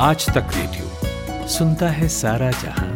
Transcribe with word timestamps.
आज 0.00 0.26
तक 0.26 0.46
रेडियो 0.54 1.48
सुनता 1.48 1.88
है 1.88 2.08
सारा 2.08 2.50
जहाँ। 2.50 2.88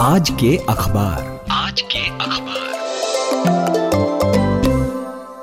आज 0.00 0.30
के 0.30 0.56
अखबार। 0.56 1.44
आज 1.50 1.80
के 1.80 2.08
अखबार। 2.08 2.68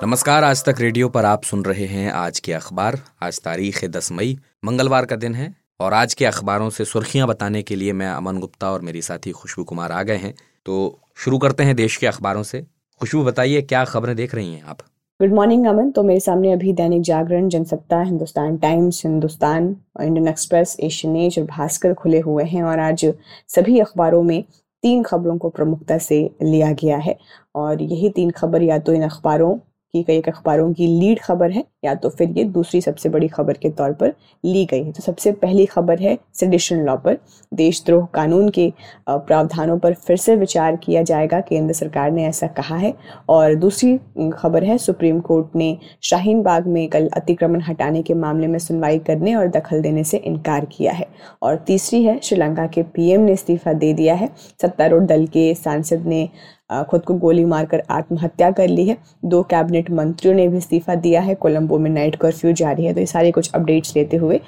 नमस्कार, 0.03 0.43
आज 0.43 0.63
तक 0.63 0.75
रेडियो 0.79 1.09
पर 1.09 1.25
आप 1.25 1.43
सुन 1.43 1.65
रहे 1.65 1.85
हैं 1.85 2.11
आज 2.11 2.39
के 2.39 2.53
अखबार। 2.53 2.99
आज 3.23 3.39
तारीख 3.39 3.81
है 3.81 3.87
दस 3.87 4.11
मई 4.11 4.39
मंगलवार 4.65 5.05
का 5.05 5.15
दिन 5.15 5.35
है 5.35 5.55
और 5.79 5.93
आज 5.93 6.13
के 6.13 6.25
अखबारों 6.25 6.69
से 6.69 6.85
सुर्खियाँ 6.85 7.27
बताने 7.27 7.61
के 7.61 7.75
लिए 7.75 7.93
मैं 7.93 8.07
अमन 8.07 8.39
गुप्ता 8.39 8.71
और 8.71 8.81
मेरी 8.81 9.01
साथी 9.01 9.31
खुशबू 9.31 9.63
कुमार 9.63 9.91
आ 9.91 10.03
गए 10.03 10.15
हैं। 10.15 10.33
तो 10.65 10.99
शुरू 11.15 11.37
करते 11.37 11.63
हैं 11.63 11.75
देश 11.75 11.97
के 11.97 12.07
अखबारों 12.07 12.43
से। 12.43 12.65
खुशबू, 12.99 13.23
बताइए, 13.23 13.61
क्या 13.61 13.85
खबरें 13.85 14.15
देख 14.15 14.35
रही 14.35 14.53
हैं 14.53 14.63
आप? 14.63 14.77
Good 15.21 15.33
morning 15.33 15.65
Aman. 15.65 15.91
तो 15.91 16.03
मेरे 16.03 16.19
सामने 16.19 16.51
अभी 16.51 16.73
Dainik 16.73 17.01
Jagran, 17.01 17.49
Jansatta, 17.49 18.01
Hindustan 18.01 18.57
Times, 18.57 19.05
Hindustan 19.05 19.75
Indian 20.01 20.27
Express, 20.27 20.77
Asian 20.79 21.15
Age 21.15 21.39
और 21.39 21.45
भास्कर 21.45 21.93
खुले 21.93 22.19
हुए 22.19 22.43
हैं 22.43 22.63
और 22.63 22.79
आज 22.79 23.13
सभी 23.47 23.79
अखबारों 23.79 24.23
में 24.23 24.43
तीन 24.81 25.03
खबरों 25.03 25.37
को 25.37 25.49
प्रमुखता 25.49 25.97
से 25.97 26.29
लिया 26.41 26.71
गया 26.71 26.97
है। 26.97 27.17
और 27.55 27.81
यही 27.81 28.09
तीन 28.09 28.29
खबर 28.29 28.63
या 28.63 28.79
तो 28.79 28.93
इन 28.93 29.03
अखबारों 29.03 29.57
की 29.95 30.03
कई 30.03 30.21
अखबारों 30.21 30.71
की 30.73 30.87
लीड 30.89 31.19
खबर 31.19 31.51
है, 31.51 31.63
या 31.85 31.93
तो 31.95 32.09
फिर 32.09 32.29
ये 32.29 32.43
दूसरी 32.45 32.81
सबसे 32.81 33.09
बड़ी 33.09 33.27
खबर 33.27 33.53
के 33.53 33.69
तौर 33.71 33.91
पर 33.93 34.13
ली 34.43 34.65
गई 34.65 34.83
है। 34.83 34.91
तो 34.91 35.03
सबसे 35.03 35.31
पहली 35.33 35.65
खबर 35.65 35.99
है 35.99 36.17
सेडिशन 36.33 36.83
लॉ 36.85 36.95
पर। 36.97 37.17
देशद्रोह 37.51 38.05
कानून 38.13 38.49
के 38.49 38.71
प्रावधानों 39.09 39.77
पर 39.79 39.93
फिर 39.95 40.17
से 40.17 40.35
विचार 40.35 40.75
किया 40.75 41.01
जाएगा, 41.03 41.39
केंद्र 41.39 41.73
सरकार 41.73 42.11
ने 42.11 42.25
ऐसा 42.25 42.47
कहा 42.49 42.75
है। 42.75 42.93
और 43.29 43.55
दूसरी 43.55 43.97
खबर 44.33 44.63
है 44.63 44.77
सुप्रीम 44.77 45.19
कोर्ट 45.19 45.55
ने 45.55 45.77
शाहीन 46.03 46.41
बाग 46.41 46.67
में 46.67 46.87
कल 46.89 47.09
अतिक्रमण 47.13 47.61
हटाने 47.61 48.01
के 48.01 48.13
मामले 48.15 48.47
में 48.47 48.59
सुनवाई 48.59 48.99
करने 48.99 49.35
और 49.35 49.47
दखल 49.49 49.81
देने 49.81 50.03
से 50.03 50.17
इनकार 50.17 50.65
किया 50.67 50.93
है। 50.93 51.07
और 51.41 51.55
तीसरी 51.57 52.03
है, 52.03 52.19
श्रीलंका 52.19 52.67
के 52.67 52.83
पीएम 52.85 53.21
ने 53.21 53.33
इस्तीफा 53.33 53.73
दे 53.73 53.93
दिया 53.93 54.15
है। 54.15 54.29
सत्तारूढ़ 54.61 55.03
दल 55.03 55.25
के 55.27 55.53
सांसद 55.55 56.05
ने 56.05 56.27
खुद 56.69 57.01
को 57.01 57.13
गोली 57.15 57.45
मारकर 57.45 57.83
आत्महत्या 57.91 58.49
कर 58.51 58.67
ली 58.67 58.87
है। 58.87 58.97
दो 59.25 59.41
कैबिनेट 59.43 59.91
मंत्रियों 59.91 60.35
ने 60.35 60.47
भी 60.47 60.57
इस्तीफा 60.57 60.95
दिया 60.97 61.21
है। 61.21 61.35
कोलंबो 61.35 61.77
में 61.79 61.89
नाइट 61.91 62.15
कर्फ्यू 62.15 62.51
जारी 62.53 62.85
है। 62.85 62.93
तो 62.93 62.99
ये 62.99 63.05
सारे 63.05 63.31
कुछ 63.31 63.51
अपडेट्स 63.53 63.95
लेते 63.95 64.17
हुए 64.17 64.39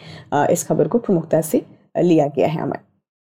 इस 0.52 0.68
खबर 0.68 0.88
को 0.88 0.98
प्रमुखता 1.00 1.42
से 1.42 1.62
लिया 1.98 2.28
गया 2.28 2.48
है 2.48 2.62
अमन। 2.62 2.80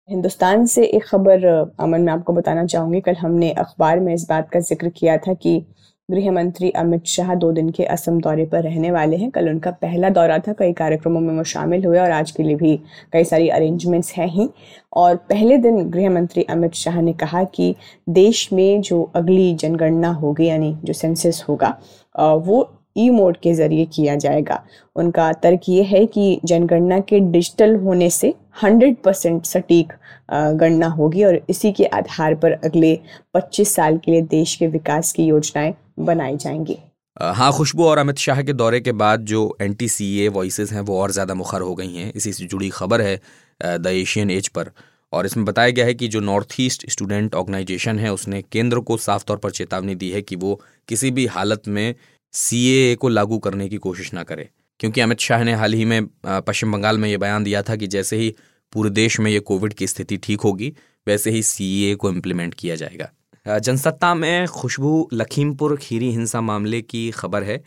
हिंदुस्तान 0.10 0.66
से 0.66 0.84
एक 0.86 1.04
खबर 1.06 1.46
अमन, 1.46 2.02
मैं 2.02 2.14
आपको 2.14 2.34
बताना 2.34 2.66
चाहूँगी। 2.66 3.00
कल 3.02 3.16
हमने 3.16 3.52
अखबार 3.54 4.00
में 4.00 4.14
इस 4.14 4.26
बात 4.30 4.50
का 4.50 4.60
ज़िक्र 4.62 4.90
किया 4.90 5.18
था 5.18 5.34
कि 5.34 5.62
गृह 6.10 6.32
मंत्री 6.32 6.70
अमित 6.70 7.06
शाह 7.06 7.34
दो 7.36 7.52
दिन 7.52 7.70
के 7.70 7.84
असम 7.84 8.20
दौरे 8.22 8.46
पर 8.46 8.64
रहने 8.64 8.90
वाले 8.92 9.18
हैं। 9.18 9.30
कल 9.32 9.50
उनका 9.50 9.72
पहला 9.72 10.10
दौरा 10.10 10.38
था। 10.40 10.54
कई 10.54 10.74
कार्यक्रमों 10.74 11.20
में 11.22 11.34
वो 11.36 11.44
शामिल 11.44 11.86
हुए 11.86 12.00
और 12.00 12.12
आज 12.12 12.32
के 12.32 12.44
लिए 12.44 12.56
भी 12.56 12.76
कई 13.14 13.24
सारी 13.24 13.48
अरेंजमेंट्स 13.50 14.12
हैं 14.14 14.28
ही। 14.28 14.50
और 14.94 15.16
पहले 15.30 15.58
दिन 15.58 15.90
गृह 15.90 16.10
मंत्री 16.10 16.44
अमित 16.50 16.74
शाह 16.74 17.00
ने 17.02 17.14
कहा 17.14 17.44
कि 17.46 17.74
देश 18.10 18.48
में 18.54 18.82
जो 18.82 19.02
अगली 19.16 19.54
जनगणना 19.56 20.12
होगी, 20.12 20.46
यानी 20.46 20.76
जो 20.84 20.94
सेंसस 20.94 21.44
होगा 21.50 21.78
वो 22.20 22.70
ई 22.98 23.10
मोड 23.10 23.38
के 23.38 23.54
ज़रिए 23.54 23.86
किया 23.86 24.16
जाएगा। 24.16 24.64
उनका 24.96 25.32
तर्क 25.34 25.70
ये 25.70 25.84
है 25.84 26.06
कि 26.06 26.40
जनगणना 26.46 27.00
के 27.00 27.20
डिजिटल 27.22 27.76
होने 27.76 28.10
से 28.10 28.34
100 28.64 28.96
परसेंट 29.04 29.46
सटीक 29.46 29.94
गणना 30.34 30.88
होगी 30.90 31.24
और 31.24 31.40
इसी 31.50 31.72
के 31.72 31.86
आधार 31.86 32.36
पर 32.36 32.52
अगले 32.52 32.96
25 33.36 33.74
साल 33.76 33.98
के 33.98 34.12
लिए 34.12 34.22
देश 34.30 34.56
के 34.56 34.68
विकास 34.68 35.12
की 35.14 35.26
योजनाएँ 35.26 35.74
बनाई 36.00 36.38
जाएँगी। 36.38 36.78
हाँ 37.18 37.52
खुशबू 37.54 37.84
और 37.86 37.98
अमित 37.98 38.18
शाह 38.18 38.42
के 38.42 38.54
दौरे 38.54 38.80
के 38.80 38.92
बाद 38.94 39.26
जो 39.26 39.42
N 39.62 39.74
T 39.74 39.88
C 39.88 40.06
A 40.20 40.28
voice 40.30 40.60
हैं, 40.72 40.82
वो 40.82 41.00
और 41.00 41.12
ज़्यादा 41.12 41.34
मुखर 41.34 41.62
हो 41.62 41.76
गई 41.76 41.94
हैं। 41.96 42.12
इसी 42.14 42.34
से 42.34 42.46
जुड़ी 42.46 42.70
खबर 42.70 43.02
है 43.02 43.20
द 43.62 43.88
एशियन 43.88 44.32
एज 44.32 44.48
पर। 44.48 44.72
और 45.14 45.26
इसमें 45.26 45.46
बताया 45.46 45.70
गया 45.70 45.86
है 45.86 45.94
कि 45.94 46.08
जो 46.08 46.20
नॉर्थ 46.20 46.56
ईस्ट 46.60 46.90
स्टूडेंट 46.90 47.36
ऑर्गेनाइजेशन 47.36 48.00
है, 48.00 48.12
उसने 48.14 48.42
केंद्र 48.42 48.80
को 48.80 48.98
साफ़ 48.98 49.24
तौर 49.28 49.38
पर 49.38 49.52
चेतावनी 49.52 49.96
दी 49.96 50.10
है 50.12 50.22
कि 50.22 50.36
वो 50.36 50.60
किसी 50.90 51.12
भी 51.12 51.26
हालत 51.26 51.68
में 51.68 51.94
सी 52.34 52.96
को 52.96 53.10
लागू 53.10 53.38
करने 53.38 53.68
की 53.70 53.78
कोशिश 53.78 54.14
ना 54.14 54.24
करे। 54.24 54.50
क्योंकि 54.80 55.02
अमित 55.02 55.20
शाह 55.20 55.44
ने 55.44 55.54
हाल 55.54 55.74
ही 55.74 55.86
में 55.86 56.08
पश्चिम 56.26 56.72
बंगाल 56.72 56.98
में 56.98 57.08
ये 57.10 57.18
बयान 57.18 57.44
दिया 57.44 57.62
था 57.62 57.76
कि 57.76 57.88
जैसे 57.88 58.18
ही 58.18 58.34
पूरे 58.74 58.90
देश 58.92 59.20
में 59.20 59.30
ये 59.32 59.40
कोविड 59.42 59.74
की 59.74 59.88
स्थिति 59.88 60.18
ठीक 60.18 60.42
होगी, 60.42 60.74
वैसे 61.08 61.32
ही 61.32 61.44
सी 61.44 61.96
को 61.96 62.10
इम्प्लीमेंट 62.10 62.54
किया 62.54 62.76
जाएगा। 62.76 63.60
जनसत्ता 63.60 64.14
में 64.16 64.48
खुशबू 64.50 65.10
लखीमपुर 65.14 65.76
खीरी 65.78 66.12
हिंसा 66.12 66.42
मामले 66.44 66.82
की 66.84 67.10
खबर 67.14 67.44
है। 67.44 67.58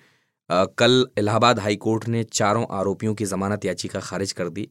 कल 0.50 1.06
इलाहाबाद 1.19 1.59
हाईकोर्ट 1.59 2.06
ने 2.09 2.22
चारों 2.25 2.65
आरोपियों 2.72 3.15
की 3.15 3.25
जमानत 3.27 3.65
याचिका 3.65 4.00
खारिज 4.00 4.33
कर 4.33 4.49
दी 4.49 4.69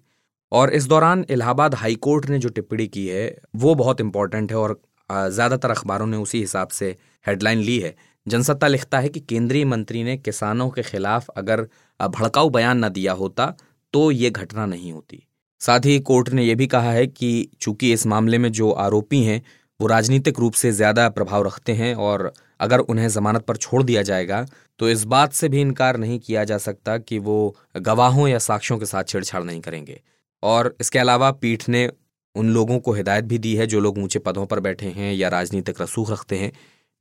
और 0.52 0.74
इस 0.74 0.86
दौरान 0.88 1.26
इलाहाबाद 1.30 1.76
हाईकोर्ट 1.76 2.30
ने 2.30 2.40
जो 2.40 2.50
टिप्पणी 2.50 2.88
की 2.88 3.08
है, 3.08 3.38
वो 3.56 3.76
बहुत 3.76 4.02
इंपॉर्टेंट 4.02 4.52
है 4.52 4.58
और 4.58 4.80
ज़्यादातर 5.10 5.72
अखबारों 5.72 6.08
ने 6.08 6.18
उसी 6.18 6.40
हिसाब 6.40 6.68
से 6.70 6.96
हेडलाइन 7.26 7.60
ली 7.60 7.78
है। 7.80 7.96
जनसत्ता 8.26 8.68
लिखता 8.68 9.00
है 9.00 9.10
कि 9.10 9.20
केंद्रीय 9.22 9.66
मंत्री 9.66 10.04
ने 10.04 10.18
किसानों 10.18 10.70
के 10.70 10.82
खिलाफ 10.84 11.30
अगर 11.38 11.62
भड़काऊ 12.00 12.50
बयान 12.50 12.86
न 12.86 12.90
दिया 12.90 13.14
होता 13.14 13.54
तो 13.94 14.10
ये 14.12 14.30
घटना 14.32 14.66
नहीं 14.66 14.92
होती। 14.92 15.22
साथ 15.62 15.86
ही 15.86 16.00
कोर्ट 16.02 16.30
ने 16.30 16.44
यह 16.44 16.56
भी 16.56 16.68
कहा 16.68 16.92
है 16.92 17.06
कि 17.08 17.48
चूँकि 17.62 17.92
इस 17.94 18.06
मामले 18.08 18.38
में 18.38 18.52
जो 18.52 18.72
आरोपी 18.72 19.24
हैं, 19.24 19.42
वो 19.80 19.88
राजनीतिक 19.88 20.40
रूप 20.40 20.54
से 20.54 20.72
ज़्यादा 20.72 21.08
प्रभाव 21.10 21.46
रखते 21.48 21.74
हैं 21.74 21.94
और 21.96 22.32
अगर 22.60 22.80
उन्हें 22.80 23.08
जमानत 23.10 23.42
पर 23.42 23.58
छोड़ 23.58 23.82
दिया 23.84 24.02
जाएगा 24.02 24.46
तो 24.80 24.90
इस 24.90 25.04
बात 25.06 25.34
से 25.34 25.50
भी 25.50 25.62
इनकार 25.62 25.98
नहीं 25.98 26.20
किया 26.20 26.44
जा 26.44 26.58
सकता 26.58 26.98
कि 26.98 27.20
वो 27.20 27.56
गवाहों 27.78 28.28
या 28.28 28.40
साक्ष्यों 28.40 28.78
के 28.80 28.86
साथ 28.86 29.04
छेड़छाड़ 29.04 29.44
नहीं 29.44 29.62
करेंगे। 29.62 30.00
और 30.44 30.76
इसके 30.82 31.00
अलावा 31.00 31.32
पीठ 31.34 31.68
ने 31.70 31.90
उन 32.36 32.50
लोगों 32.50 32.80
को 32.80 32.94
हिदायत 32.94 33.26
भी 33.26 33.38
दी 33.38 33.56
है 33.56 33.68
जो 33.68 33.80
लोग 33.80 33.98
ऊँचे 33.98 34.20
पदों 34.20 34.46
पर 34.46 34.60
बैठे 34.60 34.88
हैं 34.88 35.14
या 35.14 35.30
राजनीतिक 35.30 35.82
रसूख 35.82 36.12
रखते 36.12 36.38
हैं। 36.38 36.52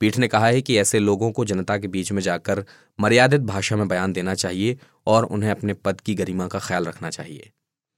पीठ 0.01 0.19
ने 0.19 0.29
कहा 0.29 0.47
है 0.47 0.61
कि 0.63 0.79
ऐसे 0.79 0.99
लोगों 0.99 1.31
को 1.33 1.45
जनता 1.45 1.77
के 1.79 1.89
बीच 1.89 2.13
में 2.13 2.23
जाकर 2.23 2.65
मर्यादित 2.99 3.41
भाषा 3.43 3.77
में 3.77 3.87
बयान 3.89 4.13
देना 4.13 4.35
चाहिए 4.35 4.77
और 5.07 5.25
उन्हें 5.25 5.51
अपने 5.51 5.75
पद 5.75 6.01
की 6.01 6.15
गरिमा 6.15 6.47
का 6.49 6.59
ख्याल 6.59 6.85
रखना 6.85 7.11
चाहिए। 7.11 7.51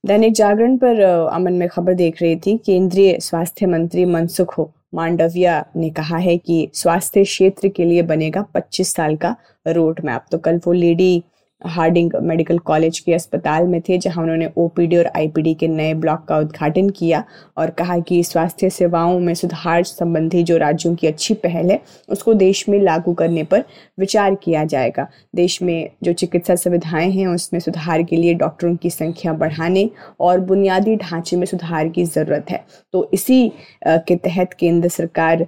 दैनिक 0.06 0.32
जागरण 0.32 0.76
पर 0.76 1.00
अमन 1.32 1.52
में 1.52 1.68
खबर 1.68 1.94
देख 1.94 2.20
रही 2.22 2.36
थी, 2.36 2.56
केंद्रीय 2.56 3.18
स्वास्थ्य 3.20 3.66
मंत्री 3.66 4.04
मनसुख 4.04 4.54
मांडविया 4.94 5.64
ने 5.76 5.88
कहा 5.90 6.16
है 6.16 6.36
कि 6.36 6.68
स्वास्थ्य 6.74 7.24
क्षेत्र 7.24 7.68
के 7.68 7.84
लिए 7.84 8.02
बनेगा 8.02 8.44
25 8.56 8.94
साल 8.94 9.16
का 9.16 9.34
रोड 9.66 10.00
मैप 10.04 10.24
तो 10.30 10.38
कल 10.38 10.60
वो 10.66 10.72
लेडी 10.72 11.22
हार्डिंग 11.62 12.10
मेडिकल 12.22 12.58
कॉलेज 12.58 12.98
के 12.98 13.12
अस्पताल 13.14 13.66
में 13.66 13.80
थे, 13.80 13.96
जहाँ 13.98 14.22
उन्होंने 14.22 14.48
ओपीडी 14.56 14.96
और 14.96 15.06
आईपीडी 15.16 15.54
के 15.54 15.68
नए 15.68 15.94
ब्लॉक 15.94 16.24
का 16.24 16.38
उद्घाटन 16.38 16.88
किया 16.90 17.22
और 17.56 17.70
कहा 17.70 17.98
कि 17.98 18.22
स्वास्थ्य 18.24 18.70
सेवाओं 18.70 19.18
में 19.20 19.32
सुधार 19.34 19.82
संबंधी 19.84 20.42
जो 20.42 20.56
राज्यों 20.56 20.94
की 20.94 21.06
अच्छी 21.06 21.34
पहल 21.36 21.70
है, 21.70 21.80
उसको 22.08 22.34
देश 22.34 22.68
में 22.68 22.78
लागू 22.80 23.14
करने 23.14 23.44
पर 23.44 23.64
विचार 23.98 24.34
किया 24.34 24.64
जाएगा। 24.64 25.06
देश 25.36 25.60
में 25.62 25.90
जो 26.02 26.12
चिकित्सा 26.12 26.54
सुविधाएँ 26.56 27.10
हैं, 27.10 27.26
उसमें 27.26 27.60
सुधार 27.60 28.02
के 28.02 28.16
लिए 28.16 28.34
डॉक्टरों 28.34 28.74
की 28.76 28.90
संख्या 28.90 29.32
बढ़ाने 29.34 29.88
और 30.20 30.40
बुनियादी 30.42 30.96
ढांचे 30.96 31.36
में 31.36 31.46
सुधार 31.46 31.88
की 31.88 32.04
ज़रूरत 32.04 32.50
है। 32.50 32.64
तो 32.92 33.08
इसी 33.14 33.48
के 33.86 34.16
तहत 34.18 34.52
केंद्र 34.52 34.88
सरकार 34.88 35.46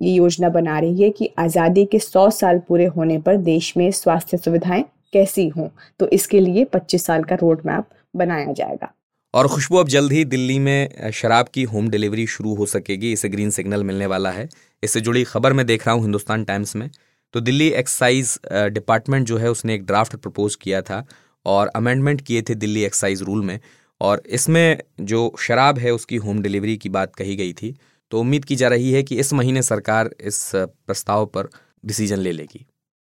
ये 0.00 0.12
योजना 0.12 0.48
बना 0.48 0.78
रही 0.78 1.02
है 1.02 1.10
कि 1.10 1.30
आज़ादी 1.38 1.84
के 1.84 1.98
100 1.98 2.28
साल 2.30 2.58
पूरे 2.68 2.84
होने 2.86 3.18
पर 3.18 3.36
देश 3.38 3.76
में 3.76 3.90
स्वास्थ्य 3.90 4.36
सुविधाएँ 4.36 4.84
कैसी 5.12 5.48
हों 5.48 5.68
तो 6.00 6.08
इसके 6.08 6.40
लिए 6.40 6.64
25 6.64 7.04
साल 7.04 7.24
का 7.24 7.34
रोड 7.34 7.62
मैप 7.66 7.88
बनाया 8.16 8.52
जाएगा। 8.52 8.92
और 9.34 9.48
खुशबू, 9.48 9.76
अब 9.76 9.88
जल्द 9.88 10.12
ही 10.12 10.24
दिल्ली 10.24 10.58
में 10.58 11.10
शराब 11.12 11.48
की 11.48 11.62
होम 11.62 11.88
डिलीवरी 11.88 12.26
शुरू 12.26 12.54
हो 12.54 12.66
सकेगी, 12.66 13.12
इसे 13.12 13.28
ग्रीन 13.28 13.50
सिग्नल 13.50 13.84
मिलने 13.84 14.06
वाला 14.06 14.30
है। 14.30 14.48
इससे 14.82 15.00
जुड़ी 15.00 15.24
खबर 15.24 15.52
मैं 15.52 15.66
देख 15.66 15.86
रहा 15.86 15.94
हूँ 15.94 16.02
हिंदुस्तान 16.02 16.44
टाइम्स 16.44 16.74
में। 16.76 16.90
तो 17.34 17.40
दिल्ली 17.40 17.68
एक्साइज 17.68 18.38
डिपार्टमेंट 18.52 19.26
जो 19.26 19.36
है, 19.38 19.50
उसने 19.50 19.74
एक 19.74 19.84
ड्राफ्ट 19.86 20.16
प्रपोज 20.16 20.54
किया 20.54 20.80
था 20.82 21.04
और 21.46 21.68
अमेंडमेंट 21.76 22.20
किए 22.20 22.42
थे 22.42 22.54
दिल्ली 22.54 22.82
एक्साइज 22.82 23.22
रूल 23.22 23.44
में। 23.44 23.58
और 24.00 24.22
इसमें 24.28 24.78
जो 25.02 25.32
शराब 25.38 25.78
है, 25.78 25.90
उसकी 25.90 26.16
होम 26.16 26.40
डिलीवरी 26.42 26.76
की 26.76 26.88
बात 26.88 27.14
कही 27.14 27.36
गई 27.36 27.52
थी। 27.52 27.74
तो 28.12 28.20
उम्मीद 28.20 28.44
की 28.44 28.56
जा 28.56 28.68
रही 28.68 28.92
है 28.92 29.02
कि 29.02 29.16
इस 29.16 29.32
महीने 29.32 29.62
सरकार 29.62 30.10
इस 30.20 30.50
प्रस्ताव 30.54 31.26
पर 31.26 31.48
डिसीज़न 31.86 32.18
ले 32.18 32.32
लेगी। 32.32 32.64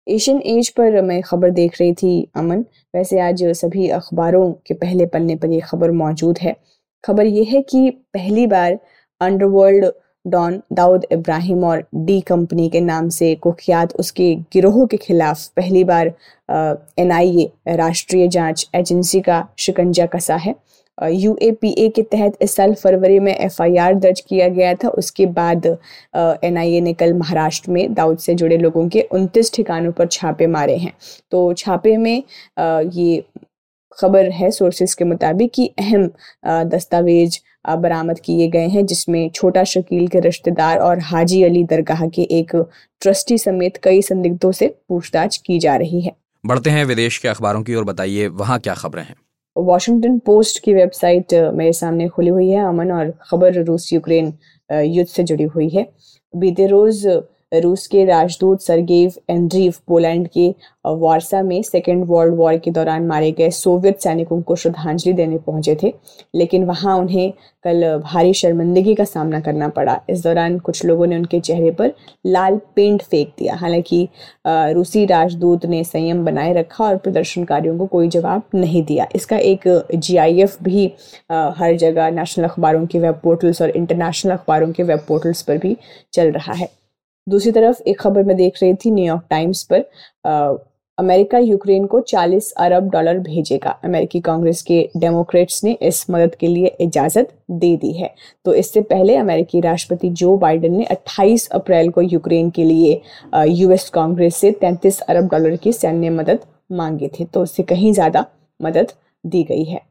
एशियन 0.07 0.41
एज 0.41 0.69
पर 0.69 1.01
मैं 1.01 1.21
खबर 1.21 1.49
देख 1.49 1.81
रही 1.81 1.93
थी, 1.93 2.29
अमन। 2.35 2.61
वैसे 2.95 3.19
आज 3.19 3.43
सभी 3.43 3.87
अखबारों 3.89 4.51
के 4.51 4.73
पहले 4.73 5.05
पन्ने 5.05 5.35
पर 5.35 5.47
यह 5.47 5.61
खबर 5.65 5.91
मौजूद 5.91 6.37
है। 6.41 6.55
खबर 7.03 7.25
यह 7.25 7.49
है 7.49 7.61
कि 7.61 7.89
पहली 8.13 8.47
बार 8.47 8.79
अंडरवर्ल्ड 9.21 9.85
डॉन 10.25 10.61
दाऊद 10.73 11.05
इब्राहिम 11.11 11.63
और 11.63 11.83
डी 11.95 12.19
कंपनी 12.21 12.69
के 12.69 12.81
नाम 12.81 13.09
से 13.09 13.33
कुख्यात 13.35 13.95
उसके 13.95 14.33
गिरोह 14.53 14.85
के 14.85 14.97
खिलाफ 14.97 15.45
पहली 15.55 15.83
बार 15.83 16.13
एनआईए 16.99 17.51
राष्ट्रीय 17.67 18.27
जाँच 18.27 18.69
एजेंसी 18.75 19.21
का 19.21 19.47
शिकंजा 19.59 20.05
कसा 20.05 20.35
है। 20.35 20.55
यूएपीए 20.97 21.87
के 21.89 22.01
तहत 22.01 22.37
इस 22.41 22.55
साल 22.55 22.73
फरवरी 22.73 23.19
में 23.19 23.33
एफआईआर 23.35 23.93
दर्ज 23.95 24.19
किया 24.19 24.47
गया 24.47 24.73
था। 24.73 24.89
उसके 24.89 25.25
बाद 25.25 25.65
एनआईए 26.15 26.81
ने 26.81 26.93
कल 26.93 27.13
महाराष्ट्र 27.13 27.71
में 27.71 27.93
दाऊद 27.93 28.17
से 28.17 28.35
जुड़े 28.35 28.57
लोगों 28.57 28.87
के 28.89 29.07
29 29.13 29.53
ठिकानों 29.53 29.91
पर 29.91 30.07
छापे 30.07 30.47
मारे 30.47 30.75
हैं। 30.77 30.93
तो 31.31 31.53
छापे 31.53 31.95
में 31.97 32.23
आ, 32.57 32.81
ये 32.81 33.23
खबर 33.91 34.29
है 34.31 34.51
सोर्सेज 34.51 34.93
के 34.93 35.05
मुताबिक 35.05 35.51
कि 35.55 35.65
अहम 35.79 36.09
दस्तावेज़ 36.69 37.37
बरामद 37.77 38.19
किए 38.19 38.47
गए 38.47 38.67
हैं 38.67 38.85
जिसमें 38.85 39.29
छोटा 39.29 39.63
शकील 39.63 40.07
के 40.07 40.19
रिश्तेदार 40.19 40.79
और 40.79 40.99
हाजी 40.99 41.41
अली 41.43 41.63
दरगाह 41.63 42.05
के 42.07 42.21
एक 42.31 42.55
ट्रस्टी 43.01 43.37
समेत 43.37 43.77
कई 43.77 44.01
संदिग्धों 44.01 44.51
से 44.51 44.67
पूछताछ 44.89 45.37
की 45.37 45.59
जा 45.59 45.75
रही 45.75 46.01
है। 46.01 46.11
बढ़ते 46.43 46.69
हैं 46.69 46.85
विदेश 46.85 47.17
के 47.17 47.27
अखबारों 47.27 47.63
की 47.63 47.75
ओर 47.75 47.83
बताइए 47.83 48.27
वहाँ 48.27 48.59
क्या 48.59 48.73
खबरें 48.73 49.03
हैं? 49.03 49.15
वॉशिंगटन 49.55 50.17
पोस्ट 50.19 50.63
की 50.63 50.73
वेबसाइट 50.73 51.33
मेरे 51.53 51.73
सामने 51.73 52.07
खुली 52.07 52.29
हुई 52.29 52.49
है 52.49 52.65
अमन 52.67 52.91
और 52.91 53.13
खबर 53.21 53.61
रूस 53.63 53.91
यूक्रेन 53.93 54.33
युद्ध 54.69 55.07
से 55.09 55.23
जुड़ी 55.23 55.43
हुई 55.45 55.69
है। 55.69 55.85
बीते 56.33 56.67
रोज 56.67 57.05
रूस 57.51 57.85
के 57.87 58.03
राजदूत 58.05 58.61
सरगेव 58.61 59.13
एंड्रीव 59.29 59.73
पोलैंड 59.87 60.27
के 60.27 60.49
वारसा 60.87 61.41
में 61.43 61.61
सेकेंड 61.63 62.03
वर्ल्ड 62.07 62.35
वॉर 62.35 62.57
के 62.57 62.71
दौरान 62.71 63.07
मारे 63.07 63.31
गए 63.31 63.49
सोवियत 63.51 63.99
सैनिकों 64.01 64.41
को 64.41 64.55
श्रद्धांजलि 64.55 65.13
देने 65.13 65.37
पहुँचे 65.37 65.77
थे, 65.83 65.93
लेकिन 66.35 66.65
वहाँ 66.65 66.97
उन्हें 66.97 67.31
कल 67.63 67.83
भारी 68.03 68.33
शर्मिंदगी 68.33 68.95
का 68.95 69.03
सामना 69.03 69.39
करना 69.39 69.67
पड़ा। 69.69 69.99
इस 70.09 70.23
दौरान 70.23 70.57
कुछ 70.59 70.83
लोगों 70.85 71.07
ने 71.07 71.17
उनके 71.17 71.39
चेहरे 71.39 71.71
पर 71.71 71.93
लाल 72.25 72.59
पेंट 72.75 73.01
फेंक 73.01 73.33
दिया। 73.39 73.55
हालाँकि 73.55 74.07
रूसी 74.47 75.05
राजदूत 75.05 75.65
ने 75.65 75.83
संयम 75.83 76.25
बनाए 76.25 76.53
रखा 76.53 76.83
और 76.85 76.97
प्रदर्शनकारियों 76.97 77.77
को 77.77 77.85
कोई 77.87 78.07
जवाब 78.09 78.43
नहीं 78.55 78.83
दिया। 78.85 79.07
इसका 79.15 79.37
एक 79.37 79.67
जीआईएफ 79.93 80.57
भी 80.63 80.91
हर 81.31 81.75
जगह 81.77 82.11
नेशनल 82.11 82.45
अखबारों 82.45 82.85
के 82.85 82.99
वेब 82.99 83.19
पोर्टल्स 83.23 83.61
और 83.61 83.69
इंटरनेशनल 83.69 84.31
अखबारों 84.31 84.71
के 84.71 84.83
वेब 84.83 85.05
पोर्टल्स 85.07 85.41
पर 85.41 85.57
भी 85.57 85.77
चल 86.13 86.31
रहा 86.31 86.53
है। 86.53 86.69
दूसरी 87.27 87.51
तरफ़ 87.51 87.81
एक 87.87 87.99
खबर 87.99 88.23
मैं 88.23 88.35
देख 88.37 88.61
रही 88.61 88.73
थी 88.75 88.91
न्यूयॉर्क 88.91 89.23
टाइम्स 89.29 89.63
पर 89.63 89.83
आ, 90.25 90.53
अमेरिका 90.97 91.37
यूक्रेन 91.37 91.85
को 91.85 91.99
40 92.01 92.51
अरब 92.59 92.89
डॉलर 92.89 93.19
भेजेगा। 93.19 93.69
अमेरिकी 93.85 94.19
कांग्रेस 94.21 94.61
के 94.61 94.81
डेमोक्रेट्स 94.97 95.63
ने 95.63 95.71
इस 95.81 96.05
मदद 96.09 96.35
के 96.35 96.47
लिए 96.47 96.75
इजाज़त 96.81 97.33
दे 97.51 97.75
दी 97.77 97.91
है। 97.91 98.13
तो 98.45 98.53
इससे 98.53 98.81
पहले 98.81 99.15
अमेरिकी 99.15 99.61
राष्ट्रपति 99.61 100.09
जो 100.21 100.35
बाइडेन 100.37 100.75
ने 100.77 100.85
28 100.85 101.47
अप्रैल 101.51 101.89
को 101.89 102.01
यूक्रेन 102.01 102.49
के 102.49 102.63
लिए 102.63 103.01
यूएस 103.49 103.89
कांग्रेस 103.89 104.35
से 104.35 104.51
33 104.63 104.99
अरब 105.01 105.29
डॉलर 105.29 105.55
की 105.55 105.73
सैन्य 105.73 106.09
मदद 106.09 106.45
मांगी 106.71 107.07
थी। 107.09 107.25
तो 107.25 107.43
उससे 107.43 107.63
कहीं 107.63 107.93
ज़्यादा 107.93 108.25
मदद 108.59 108.91
दी 109.23 109.43
गई 109.43 109.63
है। 109.63 109.81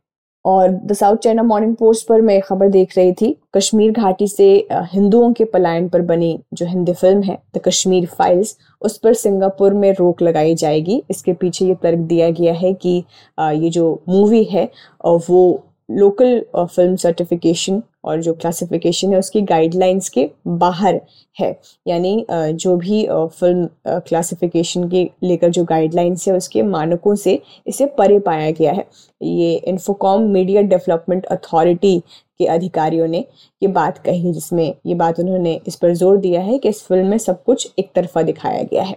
और 0.45 0.69
the 0.71 0.93
South 0.93 1.17
China 1.17 1.43
Morning 1.43 1.75
Post 1.77 2.07
पर 2.09 2.21
मैं 2.21 2.41
खबर 2.43 2.69
देख 2.69 2.97
रही 2.99 3.13
थी, 3.13 3.37
कश्मीर 3.55 3.91
घाटी 3.93 4.27
से 4.29 4.47
हिंदुओं 4.93 5.33
के 5.33 5.45
पलायन 5.45 5.89
पर 5.89 6.03
बनी 6.03 6.39
जो 6.55 6.67
हिंदी 6.67 6.93
फ़िल्म 6.93 7.23
है 7.23 7.39
द 7.57 7.61
कश्मीर 7.65 8.07
फाइल्स 8.09 8.57
उस 8.83 8.99
पर 8.99 9.15
सिंगापुर 9.15 9.75
में 9.75 9.93
रोक 9.95 10.23
लगाई 10.23 10.55
जाएगी। 10.55 11.03
इसके 11.11 11.33
पीछे 11.33 11.65
ये 11.67 11.75
तर्क 11.83 11.99
दिया 12.09 12.31
गया 12.31 12.55
है 12.55 12.73
कि 12.77 12.97
ये 13.39 13.71
जो 13.71 14.03
मूवी 14.09 14.45
है 14.45 14.71
वो 15.05 15.43
लोकल 15.91 16.41
फ़िल्म 16.57 16.97
सर्टिफिकेशन 16.97 17.83
और 18.05 18.21
जो 18.23 18.33
क्लासिफिकेशन 18.35 19.13
है 19.13 19.19
उसकी 19.19 19.41
गाइडलाइंस 19.43 20.09
के 20.09 20.29
बाहर 20.49 21.01
है। 21.37 21.51
यानी 21.87 22.25
जो 22.31 22.77
भी 22.77 23.03
फ़िल्म 23.11 23.69
क्लासिफिकेशन 23.87 24.89
के 24.89 25.03
लेकर 25.23 25.49
जो 25.49 25.65
गाइडलाइंस 25.65 26.27
है 26.29 26.37
उसके 26.37 26.63
मानकों 26.63 27.15
से 27.17 27.39
इसे 27.67 27.87
परे 27.99 28.19
पाया 28.21 28.51
गया 28.51 28.73
है। 28.73 28.87
ये 29.21 29.53
इन्फोकॉम 29.59 30.31
मीडिया 30.33 30.63
डेवलपमेंट 30.65 31.27
अथॉरिटी 31.27 31.99
के 32.39 32.47
अधिकारियों 32.47 33.07
ने 33.09 33.25
ये 33.63 33.69
बात 33.69 33.99
कही, 33.99 34.33
जिसमें 34.33 34.75
ये 34.87 34.95
बात 34.95 35.21
उन्होंने 35.21 35.61
इस 35.67 35.77
पर 35.77 35.95
ज़ोर 35.95 36.17
दिया 36.19 36.41
है 36.41 36.59
कि 36.59 36.69
इस 36.69 36.83
फ़िल्म 36.87 37.07
में 37.07 37.19
सब 37.19 37.43
कुछ 37.45 37.73
एक 37.79 37.91
तरफा 37.95 38.23
दिखाया 38.23 38.63
गया 38.63 38.83
है। 38.83 38.97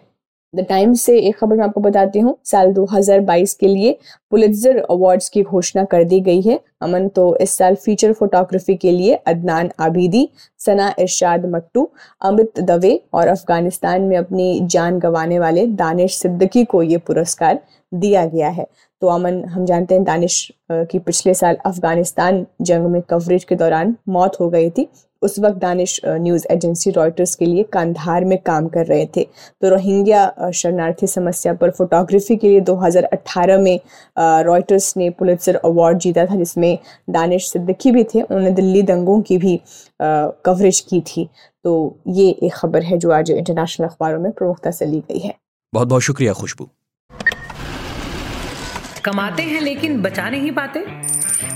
द 0.53 0.65
टाइम्स 0.69 1.01
से 1.01 1.17
एक 1.19 1.37
खबर 1.37 1.55
मैं 1.55 1.63
आपको 1.63 1.81
बताती 1.81 2.19
हूँ। 2.19 2.35
साल 2.45 2.73
2022 2.73 3.53
के 3.53 3.67
लिए 3.67 3.97
पुलित्जर 4.31 4.77
अवार्ड्स 4.79 5.29
की 5.29 5.41
घोषणा 5.43 5.83
कर 5.83 6.03
दी 6.03 6.19
गई 6.19 6.41
है। 6.41 6.59
अमन 6.81 7.07
तो 7.07 7.35
इस 7.37 7.55
साल 7.57 7.75
फीचर 7.75 8.13
फोटोग्राफी 8.13 8.75
के 8.75 8.91
लिए 8.91 9.13
अदनान 9.27 9.69
आबिदी, 9.79 10.29
सना 10.59 10.93
इरशाद 10.99 11.45
मट्टू, 11.45 11.89
अमित 12.21 12.59
दवे 12.61 12.99
और 13.13 13.27
अफ़गानिस्तान 13.27 14.01
में 14.01 14.17
अपनी 14.17 14.59
जान 14.63 14.99
गंवाने 14.99 15.39
वाले 15.39 15.65
दानिश 15.67 16.17
सिद्दकी 16.17 16.63
को 16.65 16.83
ये 16.83 16.97
पुरस्कार 16.97 17.59
दिया 17.93 18.25
गया 18.25 18.49
है। 18.49 18.67
तो 19.01 19.07
अमन, 19.07 19.43
हम 19.45 19.65
जानते 19.65 19.95
हैं 19.95 20.03
दानिश 20.03 20.51
की 20.71 20.99
पिछले 20.99 21.33
साल 21.33 21.57
अफ़गानिस्तान 21.65 22.45
जंग 22.61 22.85
में 22.87 23.01
कवरेज 23.01 23.43
के 23.43 23.55
दौरान 23.55 23.95
मौत 24.09 24.39
हो 24.39 24.49
गई 24.49 24.69
थी। 24.69 24.87
उस 25.21 25.37
वक्त 25.39 25.57
दानिश 25.57 25.99
न्यूज़ 26.05 26.45
एजेंसी 26.51 26.91
रॉयटर्स 26.91 27.35
के 27.35 27.45
लिए 27.45 27.63
कांधार 27.63 28.25
में 28.25 28.37
काम 28.37 28.67
कर 28.67 28.85
रहे 28.85 29.05
थे। 29.15 29.23
तो 29.61 29.69
रोहिंग्या 29.69 30.51
शरणार्थी 30.53 31.07
समस्या 31.07 31.53
पर 31.53 31.71
फोटोग्राफी 31.71 32.35
के 32.35 32.49
लिए 32.49 32.59
2018 32.61 33.57
में 33.57 33.79
रॉयटर्स 34.19 34.95
ने 34.97 35.09
पुलित्सर 35.09 35.55
अवार्ड 35.55 35.97
जीता 35.97 36.25
था, 36.25 36.35
जिसमें 36.35 36.77
दानिश 37.09 37.49
सिद्दीकी 37.51 37.91
भी 37.91 38.03
थे। 38.03 38.21
उन्होंने 38.21 38.51
दिल्ली 38.51 38.81
दंगों 38.83 39.21
की 39.21 39.37
भी 39.37 39.59
कवरेज 40.01 40.79
की 40.79 41.01
थी। 41.01 41.27
तो 41.63 41.97
ये 42.07 42.29
एक 42.29 42.53
खबर 42.53 42.83
है 42.83 42.97
जो 42.97 43.11
आज 43.11 43.31
इंटरनेशनल 43.31 43.87
अखबारों 43.87 44.19
में 44.19 44.31
प्रमुखता 44.31 44.71
से 44.71 44.85
ली 44.85 44.99
गई 44.99 45.19
है। 45.19 45.35
बहुत 45.73 45.87
बहुत 45.87 46.01
शुक्रिया 46.01 46.33
खुशबू। 46.33 46.69
कमाते 49.05 49.43
हैं 49.43 49.61
लेकिन 49.61 50.01
बचा 50.01 50.29
नहीं 50.29 50.51
पाते। 50.51 50.79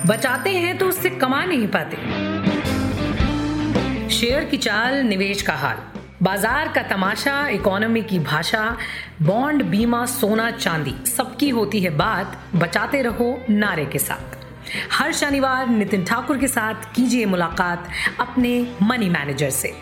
बचाते 0.05 0.49
हैं 0.49 0.77
तो 0.77 0.85
उससे 0.85 1.09
कमा 1.09 1.43
नहीं 1.45 1.67
पाते। 1.67 1.97
शेयर 4.09 4.43
की 4.43 4.57
चाल, 4.57 4.95
निवेश 5.03 5.41
का 5.41 5.53
हाल। 5.53 5.77
बाज़ार 6.23 6.67
का 6.67 6.81
तमाशा, 6.81 7.47
इकोनॉमी 7.47 8.01
की 8.01 8.19
भाषा, 8.19 8.77
बॉन्ड, 9.21 9.63
बीमा, 9.63 10.05
सोना, 10.05 10.49
चांदी, 10.51 10.95
सबकी 11.07 11.49
होती 11.49 11.79
है 11.79 11.89
बात। 11.97 12.37
बचाते 12.55 13.01
रहो 13.01 13.45
नारे 13.49 13.85
के 13.85 13.99
साथ। 13.99 14.37
हर 14.91 15.11
शनिवार 15.13 15.67
नितिन 15.67 16.03
ठाकुर 16.03 16.37
के 16.37 16.47
साथ 16.47 16.93
कीजिए 16.95 17.25
मुलाकात 17.25 17.89
अपने 18.19 18.59
मनी 18.83 19.09
मैनेजर 19.09 19.49
से। 19.49 19.73